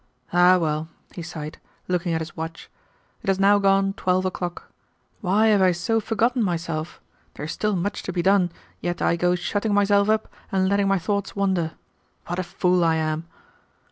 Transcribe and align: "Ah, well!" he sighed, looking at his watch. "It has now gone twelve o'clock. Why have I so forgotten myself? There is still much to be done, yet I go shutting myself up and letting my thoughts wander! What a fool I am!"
"Ah, 0.33 0.57
well!" 0.57 0.87
he 1.13 1.21
sighed, 1.21 1.59
looking 1.87 2.11
at 2.15 2.21
his 2.21 2.35
watch. 2.35 2.71
"It 3.21 3.27
has 3.27 3.37
now 3.39 3.59
gone 3.59 3.93
twelve 3.93 4.25
o'clock. 4.25 4.67
Why 5.19 5.49
have 5.49 5.61
I 5.61 5.73
so 5.73 5.99
forgotten 5.99 6.41
myself? 6.41 6.99
There 7.35 7.45
is 7.45 7.51
still 7.51 7.75
much 7.75 8.01
to 8.01 8.11
be 8.11 8.23
done, 8.23 8.51
yet 8.79 8.99
I 8.99 9.15
go 9.15 9.35
shutting 9.35 9.75
myself 9.75 10.09
up 10.09 10.33
and 10.51 10.67
letting 10.67 10.87
my 10.87 10.97
thoughts 10.97 11.35
wander! 11.35 11.73
What 12.25 12.39
a 12.39 12.43
fool 12.43 12.83
I 12.83 12.95
am!" 12.95 13.27